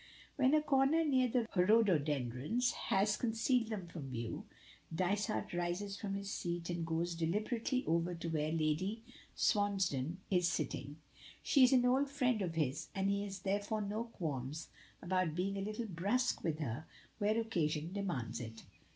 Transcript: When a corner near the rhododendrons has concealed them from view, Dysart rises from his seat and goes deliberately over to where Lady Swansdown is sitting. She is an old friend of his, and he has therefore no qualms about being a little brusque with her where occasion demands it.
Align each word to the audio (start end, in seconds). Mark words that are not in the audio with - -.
When 0.35 0.55
a 0.55 0.63
corner 0.63 1.05
near 1.05 1.27
the 1.27 1.45
rhododendrons 1.55 2.71
has 2.71 3.15
concealed 3.15 3.67
them 3.67 3.85
from 3.87 4.09
view, 4.09 4.45
Dysart 4.91 5.53
rises 5.53 5.95
from 5.95 6.15
his 6.15 6.31
seat 6.31 6.71
and 6.71 6.87
goes 6.87 7.13
deliberately 7.13 7.85
over 7.85 8.15
to 8.15 8.29
where 8.29 8.51
Lady 8.51 9.03
Swansdown 9.35 10.17
is 10.31 10.47
sitting. 10.47 10.95
She 11.43 11.65
is 11.65 11.71
an 11.71 11.85
old 11.85 12.09
friend 12.09 12.41
of 12.41 12.55
his, 12.55 12.87
and 12.95 13.11
he 13.11 13.25
has 13.25 13.41
therefore 13.41 13.81
no 13.81 14.05
qualms 14.05 14.69
about 15.03 15.35
being 15.35 15.55
a 15.55 15.61
little 15.61 15.85
brusque 15.85 16.43
with 16.43 16.57
her 16.57 16.87
where 17.19 17.39
occasion 17.39 17.93
demands 17.93 18.39
it. 18.39 18.63